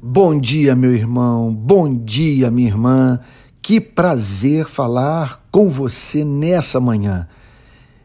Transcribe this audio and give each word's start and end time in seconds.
Bom 0.00 0.38
dia, 0.38 0.76
meu 0.76 0.94
irmão, 0.94 1.52
bom 1.52 1.92
dia, 1.92 2.52
minha 2.52 2.68
irmã. 2.68 3.18
Que 3.60 3.80
prazer 3.80 4.68
falar 4.68 5.44
com 5.50 5.68
você 5.68 6.24
nessa 6.24 6.78
manhã 6.78 7.28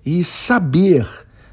e 0.03 0.23
saber 0.23 1.07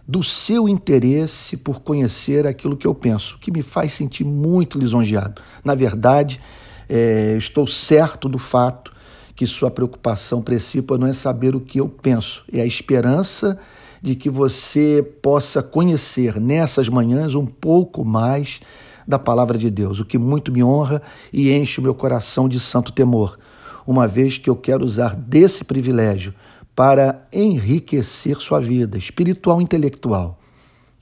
do 0.08 0.22
seu 0.22 0.66
interesse 0.66 1.58
por 1.58 1.82
conhecer 1.82 2.46
aquilo 2.46 2.74
que 2.74 2.86
eu 2.86 2.94
penso, 2.94 3.36
que 3.38 3.52
me 3.52 3.60
faz 3.60 3.92
sentir 3.92 4.24
muito 4.24 4.78
lisonjeado. 4.78 5.42
Na 5.62 5.74
verdade, 5.74 6.40
é, 6.88 7.34
estou 7.36 7.66
certo 7.66 8.26
do 8.26 8.38
fato 8.38 8.94
que 9.36 9.46
sua 9.46 9.70
preocupação 9.70 10.40
principal 10.40 10.96
não 10.96 11.06
é 11.06 11.12
saber 11.12 11.54
o 11.54 11.60
que 11.60 11.80
eu 11.80 11.88
penso, 11.88 12.44
é 12.50 12.62
a 12.62 12.66
esperança 12.66 13.58
de 14.00 14.14
que 14.14 14.30
você 14.30 15.06
possa 15.20 15.62
conhecer 15.62 16.40
nessas 16.40 16.88
manhãs 16.88 17.34
um 17.34 17.44
pouco 17.44 18.06
mais 18.06 18.58
da 19.06 19.18
palavra 19.18 19.58
de 19.58 19.70
Deus, 19.70 19.98
o 19.98 20.04
que 20.04 20.18
muito 20.18 20.52
me 20.52 20.62
honra 20.62 21.02
e 21.32 21.52
enche 21.52 21.80
o 21.80 21.82
meu 21.82 21.94
coração 21.94 22.48
de 22.48 22.58
santo 22.60 22.92
temor, 22.92 23.38
uma 23.86 24.06
vez 24.06 24.38
que 24.38 24.48
eu 24.48 24.56
quero 24.56 24.84
usar 24.84 25.16
desse 25.16 25.64
privilégio 25.64 26.34
para 26.74 27.26
enriquecer 27.32 28.36
sua 28.36 28.60
vida 28.60 28.96
espiritual 28.96 29.60
e 29.60 29.64
intelectual. 29.64 30.38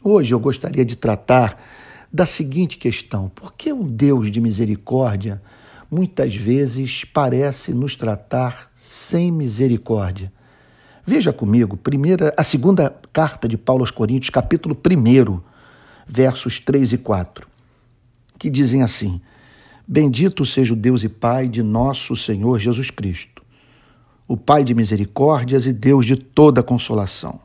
Hoje 0.02 0.32
eu 0.34 0.41
gostaria 0.41 0.84
de 0.84 0.96
tratar 0.96 1.60
da 2.12 2.24
seguinte 2.24 2.78
questão: 2.78 3.28
por 3.28 3.52
que 3.52 3.72
um 3.72 3.86
Deus 3.86 4.30
de 4.30 4.41
misericórdia 4.41 5.42
muitas 5.91 6.34
vezes 6.34 7.05
parece 7.05 7.72
nos 7.72 7.94
tratar 7.94 8.70
sem 8.74 9.30
misericórdia? 9.30 10.33
Veja 11.06 11.33
comigo, 11.33 11.77
primeira, 11.77 12.34
a 12.36 12.42
segunda 12.42 12.94
carta 13.12 13.48
de 13.48 13.56
Paulo 13.56 13.83
aos 13.83 13.91
Coríntios, 13.91 14.30
capítulo 14.30 14.77
1, 14.77 15.41
versos 16.06 16.60
3 16.60 16.92
e 16.92 16.98
4 16.98 17.47
que 18.38 18.48
dizem 18.48 18.83
assim: 18.83 19.20
Bendito 19.87 20.45
seja 20.47 20.73
o 20.73 20.77
Deus 20.77 21.02
e 21.02 21.09
Pai 21.09 21.48
de 21.48 21.62
nosso 21.62 22.15
Senhor 22.15 22.59
Jesus 22.59 22.91
Cristo, 22.91 23.42
o 24.27 24.36
Pai 24.36 24.62
de 24.62 24.75
misericórdias 24.75 25.67
e 25.67 25.72
Deus 25.72 26.06
de 26.06 26.17
toda 26.17 26.62
consolação. 26.62 27.41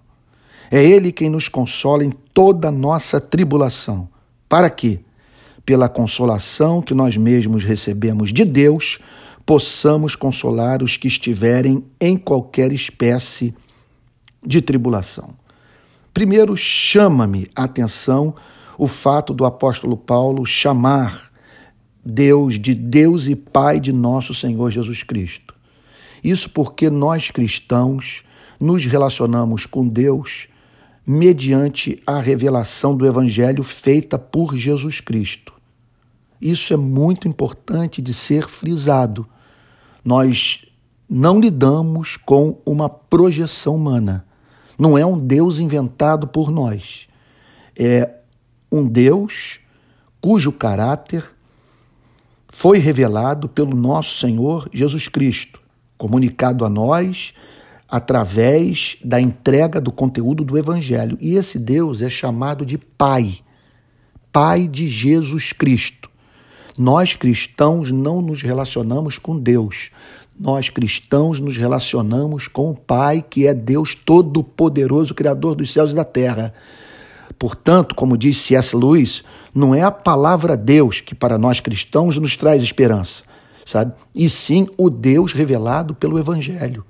É 0.69 0.83
Ele 0.83 1.11
quem 1.11 1.30
nos 1.30 1.47
consola 1.47 2.03
em 2.03 2.11
toda 2.33 2.72
nossa 2.72 3.22
tribulação. 3.22 4.09
Para 4.50 4.69
que, 4.69 5.00
pela 5.66 5.88
consolação 5.88 6.81
que 6.81 6.94
nós 6.94 7.16
mesmos 7.16 7.63
recebemos 7.63 8.33
de 8.33 8.44
Deus, 8.44 9.00
possamos 9.45 10.16
consolar 10.16 10.83
os 10.83 10.97
que 10.97 11.07
estiverem 11.07 11.83
em 12.00 12.17
qualquer 12.17 12.72
espécie 12.72 13.53
de 14.45 14.61
tribulação. 14.61 15.30
Primeiro, 16.13 16.55
chama-me 16.55 17.47
a 17.55 17.63
atenção 17.63 18.35
o 18.77 18.88
fato 18.88 19.33
do 19.33 19.45
apóstolo 19.45 19.97
Paulo 19.97 20.45
chamar 20.45 21.31
Deus 22.05 22.59
de 22.59 22.73
Deus 22.73 23.27
e 23.27 23.35
Pai 23.35 23.79
de 23.79 23.93
nosso 23.93 24.33
Senhor 24.33 24.71
Jesus 24.71 25.03
Cristo. 25.03 25.53
Isso 26.23 26.49
porque 26.49 26.89
nós 26.89 27.31
cristãos 27.31 28.23
nos 28.59 28.85
relacionamos 28.85 29.66
com 29.66 29.88
Deus 29.88 30.47
mediante 31.05 32.01
a 32.07 32.19
revelação 32.19 32.95
do 32.95 33.05
Evangelho 33.05 33.63
feita 33.63 34.17
por 34.17 34.55
Jesus 34.55 35.01
Cristo. 35.01 35.53
Isso 36.41 36.73
é 36.73 36.77
muito 36.77 37.27
importante 37.27 38.01
de 38.01 38.13
ser 38.13 38.49
frisado. 38.49 39.27
Nós 40.03 40.66
não 41.09 41.39
lidamos 41.39 42.17
com 42.17 42.59
uma 42.66 42.89
projeção 42.89 43.75
humana. 43.75 44.25
Não 44.77 44.97
é 44.97 45.05
um 45.05 45.19
Deus 45.19 45.59
inventado 45.59 46.27
por 46.27 46.51
nós. 46.51 47.07
É 47.77 48.09
um 48.73 48.88
Deus 48.88 49.59
cujo 50.19 50.52
caráter 50.52 51.23
foi 52.49 52.79
revelado 52.79 53.47
pelo 53.47 53.75
nosso 53.75 54.19
Senhor 54.19 54.67
Jesus 54.73 55.07
Cristo, 55.07 55.61
comunicado 55.97 56.66
a 56.66 56.69
nós 56.69 57.33
através 57.88 58.97
da 59.03 59.21
entrega 59.21 59.79
do 59.79 59.91
conteúdo 59.91 60.44
do 60.44 60.57
Evangelho. 60.57 61.17
E 61.22 61.35
esse 61.35 61.59
Deus 61.59 62.01
é 62.01 62.09
chamado 62.09 62.66
de 62.66 62.79
Pai, 62.79 63.35
Pai 64.31 64.67
de 64.67 64.88
Jesus 64.88 65.53
Cristo. 65.53 66.09
Nós 66.75 67.13
cristãos 67.13 67.91
não 67.91 68.23
nos 68.23 68.41
relacionamos 68.41 69.19
com 69.19 69.38
Deus. 69.38 69.91
Nós 70.40 70.69
cristãos 70.69 71.40
nos 71.40 71.57
relacionamos 71.57 72.47
com 72.47 72.72
o 72.72 72.75
Pai, 72.75 73.22
que 73.22 73.45
é 73.45 73.53
Deus 73.53 73.94
Todo-Poderoso, 73.94 75.13
Criador 75.13 75.53
dos 75.53 75.72
céus 75.72 75.91
e 75.91 75.95
da 75.95 76.03
terra. 76.03 76.51
Portanto, 77.38 77.95
como 77.95 78.17
disse 78.17 78.47
C.S. 78.47 78.75
Lewis, 78.75 79.23
não 79.53 79.73
é 79.73 79.81
a 79.81 79.91
palavra 79.91 80.55
Deus 80.55 81.01
que 81.01 81.16
para 81.16 81.38
nós 81.38 81.59
cristãos 81.59 82.17
nos 82.17 82.35
traz 82.35 82.63
esperança, 82.63 83.23
sabe? 83.66 83.94
E 84.13 84.29
sim 84.29 84.67
o 84.77 84.89
Deus 84.89 85.33
revelado 85.33 85.93
pelo 85.93 86.19
Evangelho, 86.19 86.85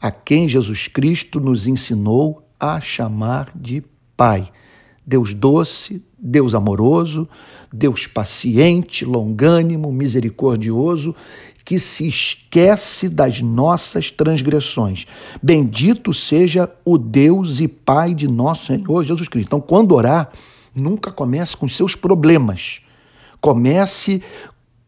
a 0.00 0.10
quem 0.10 0.48
Jesus 0.48 0.88
Cristo 0.88 1.40
nos 1.40 1.66
ensinou 1.66 2.48
a 2.58 2.80
chamar 2.80 3.50
de 3.54 3.82
Pai. 4.16 4.50
Deus 5.10 5.34
doce, 5.34 6.00
Deus 6.16 6.54
amoroso, 6.54 7.28
Deus 7.72 8.06
paciente, 8.06 9.04
longânimo, 9.04 9.90
misericordioso, 9.90 11.16
que 11.64 11.80
se 11.80 12.06
esquece 12.06 13.08
das 13.08 13.40
nossas 13.40 14.08
transgressões. 14.12 15.06
Bendito 15.42 16.14
seja 16.14 16.70
o 16.84 16.96
Deus 16.96 17.58
e 17.58 17.66
Pai 17.66 18.14
de 18.14 18.28
nosso 18.28 18.66
Senhor 18.66 19.04
Jesus 19.04 19.28
Cristo. 19.28 19.48
Então, 19.48 19.60
quando 19.60 19.96
orar, 19.96 20.30
nunca 20.72 21.10
comece 21.10 21.56
com 21.56 21.68
seus 21.68 21.96
problemas. 21.96 22.80
Comece 23.40 24.22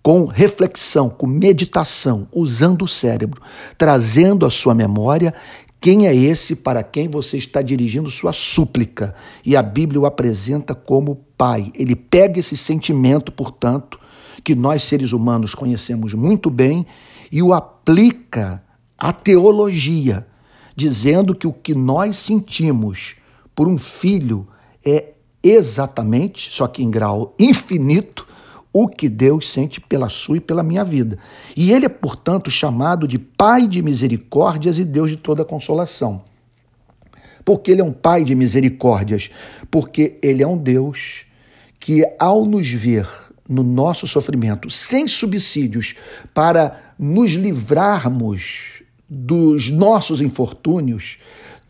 com 0.04 0.26
reflexão, 0.26 1.10
com 1.10 1.26
meditação, 1.26 2.28
usando 2.32 2.82
o 2.82 2.88
cérebro, 2.88 3.42
trazendo 3.76 4.46
à 4.46 4.50
sua 4.50 4.72
memória 4.72 5.34
quem 5.82 6.06
é 6.06 6.14
esse 6.14 6.54
para 6.54 6.80
quem 6.84 7.08
você 7.08 7.36
está 7.36 7.60
dirigindo 7.60 8.08
sua 8.08 8.32
súplica? 8.32 9.16
E 9.44 9.56
a 9.56 9.62
Bíblia 9.64 10.00
o 10.00 10.06
apresenta 10.06 10.76
como 10.76 11.26
Pai. 11.36 11.72
Ele 11.74 11.96
pega 11.96 12.38
esse 12.38 12.56
sentimento, 12.56 13.32
portanto, 13.32 13.98
que 14.44 14.54
nós 14.54 14.84
seres 14.84 15.10
humanos 15.10 15.56
conhecemos 15.56 16.14
muito 16.14 16.48
bem 16.48 16.86
e 17.32 17.42
o 17.42 17.52
aplica 17.52 18.62
à 18.96 19.12
teologia, 19.12 20.24
dizendo 20.76 21.34
que 21.34 21.48
o 21.48 21.52
que 21.52 21.74
nós 21.74 22.14
sentimos 22.14 23.16
por 23.52 23.66
um 23.66 23.76
filho 23.76 24.46
é 24.86 25.14
exatamente, 25.42 26.48
só 26.52 26.68
que 26.68 26.84
em 26.84 26.92
grau 26.92 27.34
infinito, 27.40 28.24
o 28.72 28.88
que 28.88 29.08
Deus 29.08 29.50
sente 29.50 29.80
pela 29.80 30.08
sua 30.08 30.38
e 30.38 30.40
pela 30.40 30.62
minha 30.62 30.84
vida. 30.84 31.18
E 31.56 31.70
ele 31.72 31.86
é, 31.86 31.88
portanto, 31.88 32.50
chamado 32.50 33.06
de 33.06 33.18
Pai 33.18 33.68
de 33.68 33.82
misericórdias 33.82 34.78
e 34.78 34.84
Deus 34.84 35.10
de 35.10 35.16
toda 35.16 35.44
consolação. 35.44 36.24
Porque 37.44 37.70
ele 37.70 37.80
é 37.80 37.84
um 37.84 37.92
Pai 37.92 38.24
de 38.24 38.34
misericórdias, 38.34 39.30
porque 39.70 40.18
ele 40.22 40.42
é 40.42 40.46
um 40.46 40.56
Deus 40.56 41.26
que, 41.78 42.04
ao 42.18 42.46
nos 42.46 42.70
ver 42.70 43.06
no 43.48 43.62
nosso 43.62 44.06
sofrimento, 44.06 44.70
sem 44.70 45.06
subsídios, 45.06 45.94
para 46.32 46.94
nos 46.98 47.32
livrarmos 47.32 48.82
dos 49.08 49.70
nossos 49.70 50.22
infortúnios, 50.22 51.18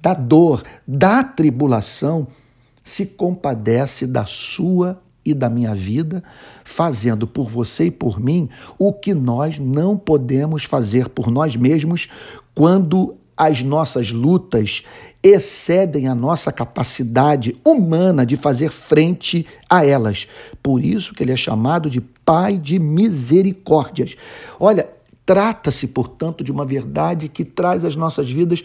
da 0.01 0.15
dor, 0.15 0.63
da 0.87 1.25
tribulação, 1.25 2.29
se 2.85 3.07
compadece 3.07 4.07
da 4.07 4.25
sua 4.25 5.01
e 5.25 5.35
da 5.35 5.49
minha 5.49 5.75
vida, 5.75 6.23
fazendo 6.65 7.27
por 7.27 7.49
você 7.49 7.87
e 7.87 7.91
por 7.91 8.21
mim 8.21 8.49
o 8.79 8.93
que 8.93 9.15
nós 9.15 9.59
não 9.59 9.97
podemos 9.97 10.65
fazer 10.65 11.09
por 11.09 11.31
nós 11.31 11.57
mesmos 11.57 12.09
quando 12.55 13.17
as 13.37 13.63
nossas 13.63 14.11
lutas 14.11 14.83
excedem 15.23 16.07
a 16.07 16.15
nossa 16.15 16.53
capacidade 16.53 17.57
humana 17.65 18.27
de 18.27 18.37
fazer 18.37 18.71
frente 18.71 19.47
a 19.69 19.85
elas. 19.85 20.27
Por 20.63 20.85
isso 20.85 21.15
que 21.15 21.23
ele 21.23 21.33
é 21.33 21.37
chamado 21.37 21.89
de 21.89 22.01
Pai 22.01 22.57
de 22.57 22.79
misericórdias. 22.79 24.15
Olha, 24.61 24.89
trata-se, 25.27 25.89
portanto, 25.89 26.45
de 26.45 26.53
uma 26.53 26.65
verdade 26.65 27.29
que 27.29 27.45
traz 27.45 27.85
às 27.85 27.97
nossas 27.97 28.31
vidas 28.31 28.63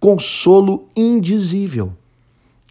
consolo 0.00 0.88
indizível 0.96 1.92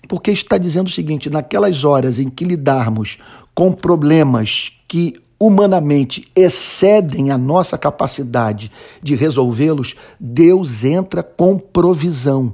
porque 0.08 0.32
está 0.32 0.58
dizendo 0.58 0.88
o 0.88 0.92
seguinte: 0.92 1.30
naquelas 1.30 1.84
horas 1.84 2.20
em 2.20 2.28
que 2.28 2.46
lidarmos 2.46 3.18
com 3.54 3.72
problemas 3.72 4.72
que 4.88 5.16
humanamente 5.40 6.28
excedem 6.36 7.30
a 7.30 7.38
nossa 7.38 7.78
capacidade 7.78 8.72
de 9.02 9.16
resolvê-los, 9.16 9.96
Deus 10.20 10.84
entra 10.84 11.22
com 11.22 11.60
provisão, 11.60 12.54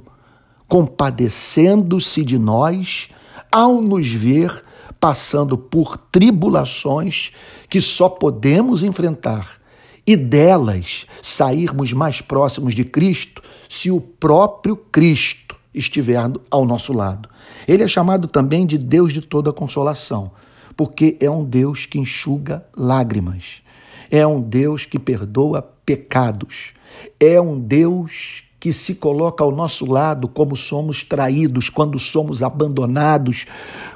compadecendo-se 0.68 2.24
de 2.24 2.38
nós 2.38 3.08
ao 3.50 3.80
nos 3.80 4.10
ver 4.12 4.64
passando 4.98 5.56
por 5.56 5.96
tribulações 5.96 7.30
que 7.68 7.80
só 7.80 8.08
podemos 8.08 8.82
enfrentar 8.82 9.58
e 10.06 10.16
delas 10.16 11.06
sairmos 11.22 11.92
mais 11.92 12.20
próximos 12.20 12.74
de 12.74 12.84
Cristo 12.84 13.42
se 13.68 13.90
o 13.90 14.00
próprio 14.00 14.76
Cristo 14.76 15.56
estiver 15.74 16.18
ao 16.50 16.64
nosso 16.64 16.92
lado. 16.92 17.28
Ele 17.66 17.82
é 17.82 17.88
chamado 17.88 18.28
também 18.28 18.66
de 18.66 18.78
Deus 18.78 19.12
de 19.12 19.20
toda 19.20 19.52
consolação, 19.52 20.30
porque 20.76 21.16
é 21.20 21.30
um 21.30 21.44
Deus 21.44 21.86
que 21.86 21.98
enxuga 21.98 22.64
lágrimas, 22.76 23.62
é 24.10 24.26
um 24.26 24.40
Deus 24.40 24.86
que 24.86 24.98
perdoa 24.98 25.62
pecados, 25.84 26.72
é 27.18 27.40
um 27.40 27.58
Deus 27.58 28.44
que 28.58 28.72
se 28.72 28.94
coloca 28.94 29.44
ao 29.44 29.52
nosso 29.52 29.84
lado 29.84 30.26
quando 30.26 30.56
somos 30.56 31.02
traídos, 31.04 31.68
quando 31.68 31.98
somos 31.98 32.42
abandonados, 32.42 33.44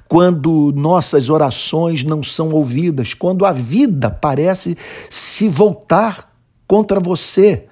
quando 0.07 0.73
nossas 0.77 1.31
orações 1.31 2.05
não 2.05 2.23
são 2.23 2.51
ouvidas, 2.51 3.15
quando 3.15 3.47
a 3.47 3.53
vida 3.53 4.11
parece 4.11 4.77
se 5.09 5.49
voltar 5.49 6.31
contra 6.67 7.01
você 7.01 7.67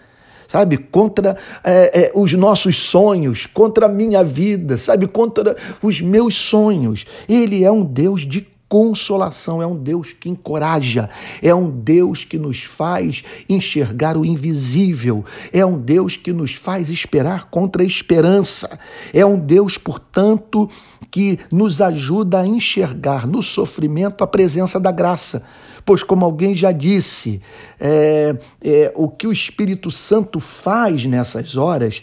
sabe, 0.48 0.76
contra 0.78 1.36
é, 1.62 2.06
é, 2.06 2.12
os 2.14 2.32
nossos 2.32 2.76
sonhos, 2.76 3.46
contra 3.46 3.86
a 3.86 3.88
minha 3.88 4.22
vida, 4.22 4.76
sabe, 4.76 5.06
contra 5.06 5.56
os 5.82 6.00
meus 6.00 6.34
sonhos. 6.34 7.04
Ele 7.28 7.64
é 7.64 7.70
um 7.70 7.84
Deus 7.84 8.26
de 8.26 8.46
consolação, 8.68 9.62
é 9.62 9.66
um 9.66 9.76
Deus 9.76 10.12
que 10.12 10.28
encoraja, 10.28 11.08
é 11.40 11.54
um 11.54 11.70
Deus 11.70 12.24
que 12.24 12.36
nos 12.36 12.64
faz 12.64 13.22
enxergar 13.48 14.16
o 14.16 14.24
invisível, 14.24 15.24
é 15.52 15.64
um 15.64 15.78
Deus 15.78 16.16
que 16.16 16.32
nos 16.32 16.54
faz 16.54 16.90
esperar 16.90 17.44
contra 17.44 17.82
a 17.82 17.86
esperança, 17.86 18.78
é 19.14 19.24
um 19.24 19.38
Deus, 19.38 19.78
portanto, 19.78 20.68
que 21.10 21.38
nos 21.50 21.80
ajuda 21.80 22.40
a 22.40 22.46
enxergar 22.46 23.26
no 23.26 23.42
sofrimento 23.42 24.24
a 24.24 24.26
presença 24.26 24.80
da 24.80 24.90
graça. 24.90 25.44
Pois, 25.86 26.02
como 26.02 26.24
alguém 26.24 26.52
já 26.52 26.72
disse, 26.72 27.40
é, 27.78 28.36
é, 28.60 28.92
o 28.96 29.08
que 29.08 29.24
o 29.24 29.32
Espírito 29.32 29.88
Santo 29.88 30.40
faz 30.40 31.06
nessas 31.06 31.56
horas 31.56 32.02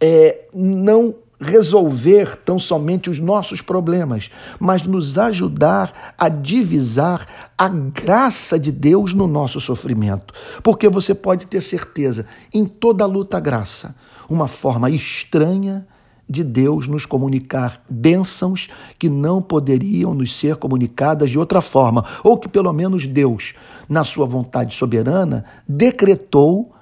é 0.00 0.46
não 0.54 1.16
resolver 1.40 2.36
tão 2.36 2.60
somente 2.60 3.10
os 3.10 3.18
nossos 3.18 3.60
problemas, 3.60 4.30
mas 4.60 4.86
nos 4.86 5.18
ajudar 5.18 6.14
a 6.16 6.28
divisar 6.28 7.52
a 7.58 7.68
graça 7.68 8.56
de 8.56 8.70
Deus 8.70 9.12
no 9.12 9.26
nosso 9.26 9.60
sofrimento. 9.60 10.32
Porque 10.62 10.88
você 10.88 11.12
pode 11.12 11.48
ter 11.48 11.60
certeza, 11.60 12.26
em 12.52 12.64
toda 12.64 13.04
luta, 13.04 13.40
graça, 13.40 13.96
uma 14.30 14.46
forma 14.46 14.88
estranha 14.88 15.84
de 16.28 16.42
Deus 16.42 16.86
nos 16.86 17.06
comunicar 17.06 17.82
bênçãos 17.88 18.68
que 18.98 19.08
não 19.08 19.42
poderiam 19.42 20.14
nos 20.14 20.36
ser 20.36 20.56
comunicadas 20.56 21.30
de 21.30 21.38
outra 21.38 21.60
forma, 21.60 22.04
ou 22.22 22.38
que 22.38 22.48
pelo 22.48 22.72
menos 22.72 23.06
Deus, 23.06 23.54
na 23.88 24.04
sua 24.04 24.26
vontade 24.26 24.74
soberana, 24.74 25.44
decretou 25.68 26.72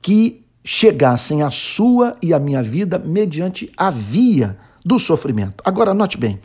que 0.00 0.44
chegassem 0.64 1.42
à 1.42 1.50
sua 1.50 2.16
e 2.22 2.34
à 2.34 2.38
minha 2.38 2.62
vida 2.62 2.98
mediante 2.98 3.72
a 3.76 3.90
via 3.90 4.56
do 4.84 4.98
sofrimento. 4.98 5.62
Agora, 5.64 5.92
note 5.94 6.18
bem, 6.18 6.40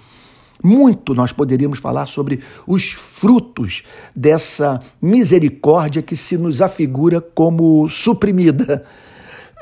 muito 0.64 1.16
nós 1.16 1.32
poderíamos 1.32 1.80
falar 1.80 2.06
sobre 2.06 2.40
os 2.68 2.92
frutos 2.92 3.84
dessa 4.16 4.80
misericórdia 5.02 6.02
que 6.02 6.16
se 6.16 6.38
nos 6.38 6.62
afigura 6.62 7.20
como 7.20 7.90
suprimida. 7.90 8.86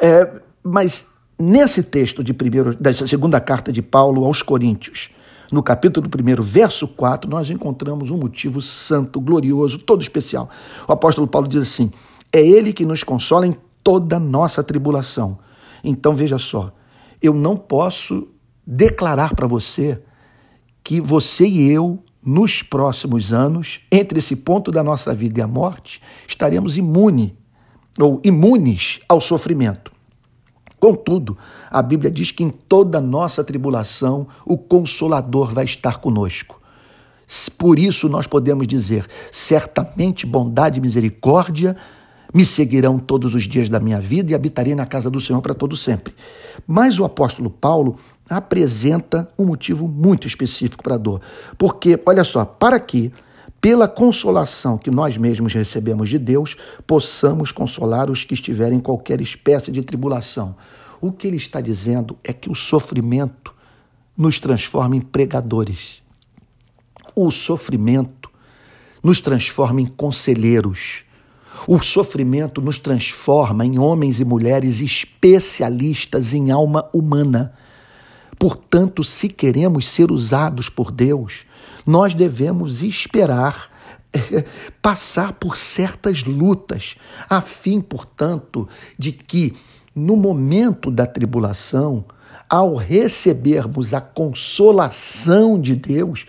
É, 0.02 0.42
mas 0.64 1.06
nesse 1.40 1.82
texto 1.82 2.24
de 2.24 2.34
primeiro, 2.34 2.76
dessa 2.76 3.08
segunda 3.08 3.40
carta 3.40 3.72
de 3.72 3.82
Paulo 3.82 4.26
aos 4.26 4.42
Coríntios, 4.42 5.10
no 5.52 5.64
capítulo 5.64 6.08
1, 6.08 6.44
verso 6.44 6.88
4, 6.88 7.30
nós 7.30 7.50
encontramos 7.50 8.12
um 8.12 8.18
motivo 8.18 8.62
santo, 8.62 9.20
glorioso, 9.20 9.80
todo 9.80 10.02
especial. 10.02 10.50
O 10.88 10.92
apóstolo 10.92 11.28
Paulo 11.28 11.48
diz 11.48 11.62
assim: 11.62 11.90
É 12.32 12.40
Ele 12.40 12.72
que 12.72 12.86
nos 12.86 13.04
consola 13.04 13.48
em 13.48 13.56
toda 13.84 14.20
nossa 14.20 14.64
tribulação. 14.64 15.40
Então 15.84 16.14
veja 16.14 16.38
só, 16.38 16.72
eu 17.22 17.34
não 17.34 17.56
posso 17.56 18.28
declarar 18.68 19.34
para 19.34 19.48
você 19.48 20.00
que 20.84 21.02
você 21.02 21.48
e 21.48 21.72
eu, 21.72 22.04
nos 22.24 22.62
próximos 22.62 23.34
anos, 23.34 23.80
entre 23.92 24.20
esse 24.20 24.36
ponto 24.36 24.72
da 24.72 24.84
nossa 24.84 25.16
vida 25.16 25.40
e 25.40 25.42
a 25.42 25.48
morte, 25.48 26.02
estaremos 26.28 26.78
imune 26.78 27.36
ou 28.00 28.22
imunes 28.24 29.00
ao 29.08 29.20
sofrimento. 29.20 29.99
Contudo, 30.80 31.38
a 31.70 31.82
Bíblia 31.82 32.10
diz 32.10 32.32
que 32.32 32.44
em 32.44 32.50
toda 32.50 33.02
nossa 33.02 33.44
tribulação 33.44 34.28
o 34.46 34.58
Consolador 34.58 35.54
vai 35.54 35.66
estar 35.66 35.98
conosco. 35.98 36.60
Por 37.58 37.78
isso 37.78 38.08
nós 38.10 38.26
podemos 38.26 38.66
dizer: 38.66 39.06
certamente 39.32 40.26
bondade 40.26 40.80
e 40.80 40.82
misericórdia 40.82 41.76
me 42.34 42.46
seguirão 42.46 43.00
todos 43.00 43.34
os 43.34 43.44
dias 43.44 43.70
da 43.70 43.80
minha 43.80 44.00
vida 44.00 44.32
e 44.32 44.36
habitarei 44.36 44.76
na 44.76 44.86
casa 44.86 45.10
do 45.10 45.20
Senhor 45.20 45.42
para 45.42 45.54
todo 45.54 45.76
sempre. 45.76 46.14
Mas 46.68 47.00
o 47.00 47.06
apóstolo 47.06 47.50
Paulo 47.50 47.96
apresenta 48.30 49.30
um 49.38 49.46
motivo 49.46 49.88
muito 49.88 50.28
específico 50.28 50.84
para 50.84 50.96
a 50.96 50.98
dor. 50.98 51.22
Porque, 51.58 52.00
olha 52.06 52.24
só, 52.24 52.46
para 52.46 52.80
que, 52.80 53.12
pela 53.62 53.88
consolação 53.88 54.78
que 54.78 54.90
nós 54.90 55.18
mesmos 55.18 55.54
recebemos 55.54 56.10
de 56.10 56.18
Deus, 56.18 56.56
possamos 56.88 57.52
consolar 57.52 58.10
os 58.10 58.24
que 58.24 58.34
estiverem 58.34 58.78
em 58.78 58.82
qualquer 58.82 59.22
espécie 59.22 59.72
de 59.72 59.82
tribulação. 59.82 60.56
O 61.02 61.12
que 61.12 61.28
ele 61.28 61.38
está 61.38 61.60
dizendo 61.62 62.18
é 62.24 62.32
que 62.34 62.50
o 62.50 62.56
sofrimento 62.56 63.54
nos 64.18 64.40
transforma 64.40 64.96
em 64.96 65.02
pregadores. 65.02 66.02
O 67.16 67.32
sofrimento 67.32 68.30
nos 69.04 69.20
transforma 69.20 69.82
em 69.82 69.86
conselheiros 69.86 71.06
o 71.68 71.80
sofrimento 71.80 72.62
nos 72.62 72.80
transforma 72.80 73.66
em 73.66 73.78
homens 73.78 74.20
e 74.20 74.26
mulheres 74.26 74.82
especialistas 74.82 76.34
em 76.34 76.52
alma 76.52 76.90
humana. 76.94 77.54
Portanto, 78.38 79.04
se 79.04 79.28
queremos 79.28 79.88
ser 79.88 80.12
usados 80.12 80.70
por 80.70 80.92
Deus, 80.92 81.46
nós 81.90 82.14
devemos 82.14 82.84
esperar 82.84 83.70
passar 84.82 85.34
por 85.34 85.58
certas 85.58 86.24
lutas, 86.24 86.96
a 87.28 87.42
fim, 87.42 87.82
portanto, 87.82 88.68
de 88.98 89.12
que 89.12 89.56
no 89.96 90.16
momento 90.16 90.92
da 90.92 91.08
tribulação, 91.08 92.06
ao 92.48 92.76
recebermos 92.76 93.94
a 93.94 94.02
consolação 94.02 95.60
de 95.60 95.76
Deus, 95.76 96.26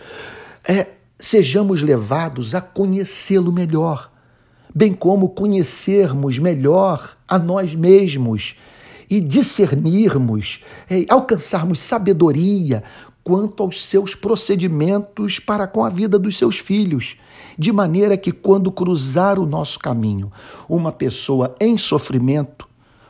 é, 0.64 0.86
sejamos 1.18 1.82
levados 1.82 2.54
a 2.54 2.60
conhecê-lo 2.60 3.52
melhor 3.52 4.10
bem 4.74 4.92
como 4.92 5.30
conhecermos 5.30 6.38
melhor 6.38 7.16
a 7.26 7.38
nós 7.38 7.74
mesmos 7.74 8.56
e 9.10 9.20
discernirmos, 9.20 10.60
é, 10.88 11.04
alcançarmos 11.08 11.80
sabedoria 11.80 12.84
quanto 13.24 13.62
aos 13.62 13.84
seus 13.84 14.14
procedimentos 14.14 15.40
para 15.40 15.66
com 15.66 15.84
a 15.84 15.90
vida 15.90 16.18
dos 16.18 16.38
seus 16.38 16.58
filhos, 16.58 17.16
de 17.58 17.72
maneira 17.72 18.16
que 18.16 18.30
quando 18.30 18.70
cruzar 18.70 19.38
o 19.38 19.44
nosso 19.44 19.78
caminho 19.78 20.32
uma 20.68 20.92
pessoa 20.92 21.54
em 21.60 21.76
sofrimento, 21.76 22.68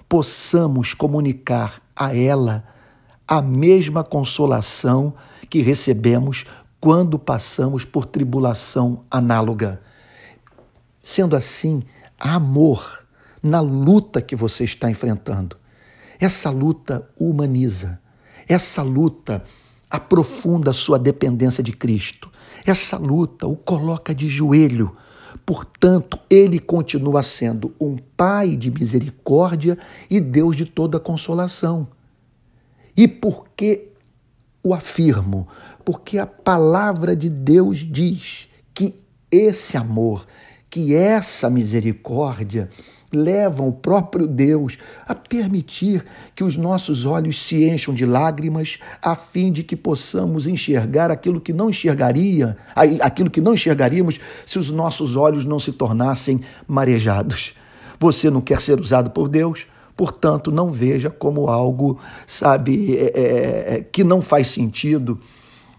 possamos 0.09 0.95
comunicar 0.95 1.81
a 1.95 2.17
ela 2.17 2.65
a 3.29 3.41
mesma 3.41 4.03
consolação 4.03 5.15
que 5.49 5.61
recebemos 5.61 6.45
quando 6.81 7.19
passamos 7.19 7.85
por 7.85 8.07
tribulação 8.07 9.05
análoga. 9.11 9.83
Sendo 11.03 11.37
assim, 11.37 11.83
amor 12.19 13.05
na 13.43 13.61
luta 13.61 14.21
que 14.21 14.35
você 14.35 14.65
está 14.65 14.91
enfrentando. 14.91 15.60
Essa 16.21 16.51
luta 16.51 17.09
humaniza, 17.19 17.99
essa 18.47 18.83
luta 18.83 19.43
aprofunda 19.89 20.71
a 20.71 20.75
sua 20.75 20.99
dependência 20.99 21.63
de 21.63 21.73
Cristo. 21.73 22.31
Essa 22.67 22.99
luta 22.99 23.47
o 23.47 23.57
coloca 23.57 24.15
de 24.15 24.29
joelho. 24.29 24.93
Portanto, 25.47 26.19
ele 26.29 26.59
continua 26.59 27.23
sendo 27.23 27.75
um 27.81 27.97
Pai 27.97 28.55
de 28.55 28.71
misericórdia 28.71 29.79
e 30.11 30.21
Deus 30.21 30.55
de 30.55 30.67
toda 30.67 31.01
consolação. 31.01 31.89
E 32.95 33.09
por 33.09 33.49
que 33.57 33.89
o 34.63 34.75
afirmo? 34.75 35.49
Porque 35.85 36.19
a 36.19 36.27
palavra 36.27 37.17
de 37.17 37.31
Deus 37.31 37.79
diz 37.79 38.47
que 38.75 39.01
esse 39.31 39.77
amor, 39.77 40.27
que 40.71 40.95
essa 40.95 41.51
misericórdia 41.51 42.71
leva 43.13 43.65
o 43.65 43.73
próprio 43.73 44.27
Deus 44.27 44.79
a 45.05 45.17
permitir 45.17 46.05
que 46.33 46.45
os 46.45 46.57
nossos 46.57 47.05
olhos 47.05 47.43
se 47.43 47.69
encham 47.69 47.93
de 47.93 48.07
lágrimas, 48.07 48.79
a 49.03 49.17
fim 49.17 49.51
de 49.51 49.65
que 49.65 49.75
possamos 49.75 50.47
enxergar 50.47 51.11
aquilo 51.11 51.41
que 51.41 51.53
não 51.53 51.71
enxergaria, 51.71 52.57
aquilo 53.03 53.29
que 53.29 53.41
não 53.41 53.55
enxergaríamos 53.55 54.21
se 54.47 54.61
os 54.61 54.71
nossos 54.71 55.17
olhos 55.17 55.45
não 55.45 55.59
se 55.59 55.73
tornassem 55.73 56.41
marejados. 56.69 57.53
Você 57.99 58.31
não 58.31 58.41
quer 58.41 58.61
ser 58.61 58.81
usado 58.81 59.11
por 59.11 59.29
Deus? 59.29 59.67
Portanto, 59.97 60.53
não 60.53 60.71
veja 60.71 61.11
como 61.11 61.49
algo, 61.49 61.99
sabe, 62.27 62.97
é, 62.97 63.13
é, 63.15 63.75
é 63.75 63.81
que 63.83 64.05
não 64.05 64.23
faz 64.23 64.49
sentido 64.49 65.21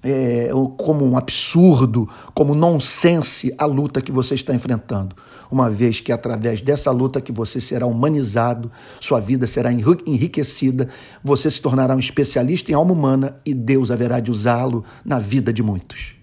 é, 0.04 0.50
como 0.78 1.06
um 1.06 1.18
absurdo, 1.18 2.08
como 2.34 2.56
nonsense 2.56 3.54
a 3.58 3.66
luta 3.66 4.02
que 4.02 4.12
você 4.12 4.36
está 4.36 4.54
enfrentando. 4.54 5.16
Uma 5.50 5.70
vez 5.70 6.00
que 6.00 6.12
através 6.12 6.62
dessa 6.62 6.92
luta 6.92 7.20
que 7.20 7.32
você 7.32 7.60
será 7.60 7.86
humanizado, 7.86 8.72
sua 9.00 9.20
vida 9.20 9.46
será 9.46 9.72
enriquecida, 9.72 10.88
você 11.24 11.52
se 11.52 11.62
tornará 11.62 11.96
um 11.96 12.00
especialista 12.00 12.72
em 12.72 12.76
alma 12.76 12.94
humana 12.94 13.38
e 13.46 13.54
Deus 13.54 13.92
haverá 13.92 14.20
de 14.20 14.32
usá-lo 14.32 14.84
na 15.04 15.20
vida 15.20 15.52
de 15.52 15.62
muitos. 15.62 16.21